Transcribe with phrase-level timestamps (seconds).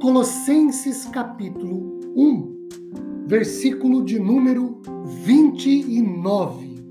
[0.00, 2.68] Colossenses capítulo 1,
[3.26, 4.82] versículo de número
[5.24, 6.84] 29.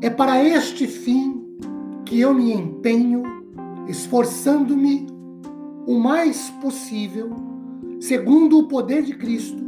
[0.00, 1.44] É para este fim
[2.04, 3.24] que eu me empenho,
[3.88, 5.06] esforçando-me
[5.88, 7.30] o mais possível,
[7.98, 9.60] segundo o poder de Cristo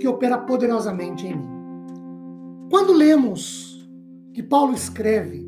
[0.00, 1.48] que opera poderosamente em mim.
[2.70, 3.86] Quando lemos
[4.32, 5.46] que Paulo escreve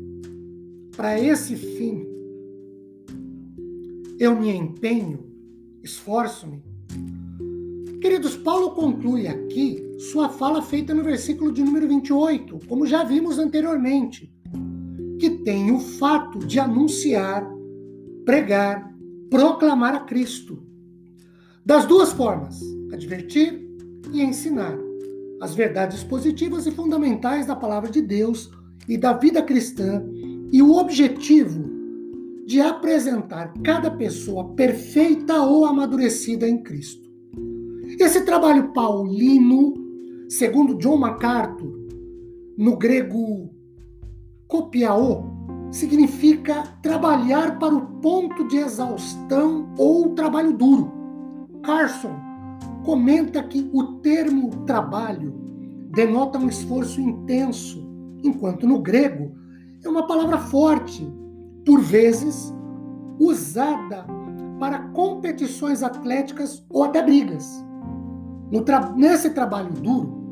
[0.95, 2.12] para esse fim,
[4.23, 5.19] eu me empenho,
[5.83, 6.63] esforço-me.
[7.99, 13.37] Queridos, Paulo conclui aqui sua fala feita no versículo de número 28, como já vimos
[13.37, 14.33] anteriormente,
[15.19, 17.45] que tem o fato de anunciar,
[18.23, 18.93] pregar,
[19.29, 20.63] proclamar a Cristo.
[21.65, 22.61] Das duas formas,
[22.93, 23.61] advertir
[24.13, 24.77] e ensinar
[25.41, 28.49] as verdades positivas e fundamentais da palavra de Deus
[28.87, 30.01] e da vida cristã
[30.49, 31.72] e o objetivo
[32.45, 37.09] de apresentar cada pessoa perfeita ou amadurecida em Cristo.
[37.99, 39.73] Esse trabalho paulino,
[40.29, 41.73] segundo John MacArthur,
[42.57, 43.49] no grego
[44.47, 45.23] copiaô,
[45.71, 50.91] significa trabalhar para o ponto de exaustão ou trabalho duro.
[51.63, 52.15] Carson
[52.83, 55.33] comenta que o termo trabalho
[55.91, 57.87] denota um esforço intenso,
[58.23, 59.31] enquanto no grego
[59.83, 61.07] é uma palavra forte,
[61.65, 62.53] por vezes
[63.19, 64.05] usada
[64.59, 67.63] para competições atléticas ou até brigas.
[68.65, 70.23] Tra nesse trabalho duro,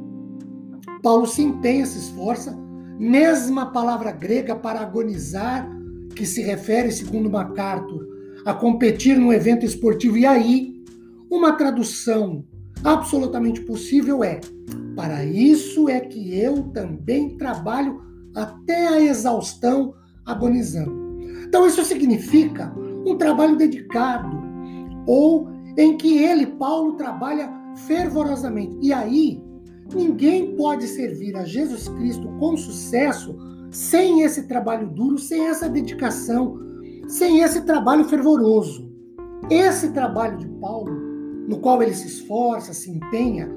[1.02, 2.56] Paulo se empenha, se esforça,
[3.00, 5.68] mesma palavra grega para agonizar,
[6.16, 8.08] que se refere, segundo MacArthur,
[8.46, 10.18] a competir num evento esportivo.
[10.18, 10.84] E aí,
[11.30, 12.46] uma tradução
[12.84, 14.40] absolutamente possível é:
[14.96, 18.02] para isso é que eu também trabalho
[18.36, 19.94] até a exaustão,
[20.26, 21.01] agonizando.
[21.52, 22.74] Então, isso significa
[23.06, 24.42] um trabalho dedicado,
[25.06, 28.78] ou em que ele, Paulo, trabalha fervorosamente.
[28.82, 29.44] E aí,
[29.94, 33.36] ninguém pode servir a Jesus Cristo com sucesso
[33.70, 36.58] sem esse trabalho duro, sem essa dedicação,
[37.10, 38.90] sem esse trabalho fervoroso.
[39.50, 40.94] Esse trabalho de Paulo,
[41.50, 43.50] no qual ele se esforça, se empenha,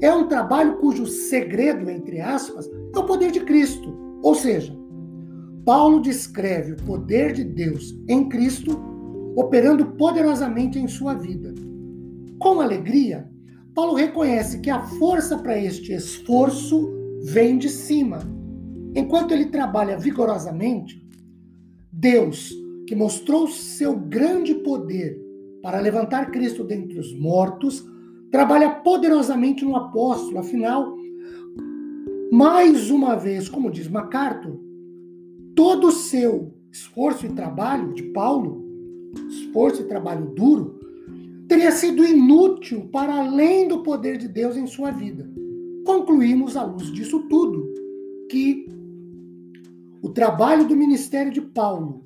[0.00, 3.94] é um trabalho cujo segredo, entre aspas, é o poder de Cristo.
[4.22, 4.74] Ou seja,
[5.64, 8.78] Paulo descreve o poder de Deus em Cristo
[9.34, 11.54] operando poderosamente em sua vida.
[12.38, 13.28] Com alegria,
[13.74, 16.92] Paulo reconhece que a força para este esforço
[17.24, 18.20] vem de cima.
[18.94, 21.02] Enquanto ele trabalha vigorosamente,
[21.90, 22.52] Deus,
[22.86, 25.18] que mostrou seu grande poder
[25.62, 27.82] para levantar Cristo dentre os mortos,
[28.30, 30.38] trabalha poderosamente no apóstolo.
[30.38, 30.94] Afinal,
[32.30, 34.60] mais uma vez, como diz MacArthur,
[35.54, 38.64] todo o seu esforço e trabalho de Paulo,
[39.28, 40.80] esforço e trabalho duro,
[41.48, 45.28] teria sido inútil para além do poder de Deus em sua vida.
[45.84, 47.72] Concluímos à luz disso tudo
[48.30, 48.66] que
[50.02, 52.04] o trabalho do ministério de Paulo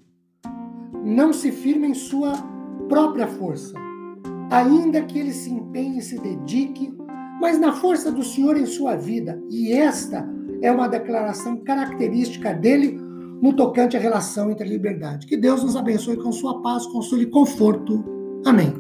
[1.05, 2.33] não se firma em sua
[2.89, 3.75] própria força,
[4.51, 6.93] ainda que ele se empenhe e se dedique,
[7.41, 9.41] mas na força do Senhor em sua vida.
[9.51, 10.29] E esta
[10.61, 13.08] é uma declaração característica dele
[13.43, 15.27] no tocante à relação entre a liberdade.
[15.27, 18.05] Que Deus nos abençoe com sua paz, consolo e conforto.
[18.45, 18.78] Amém.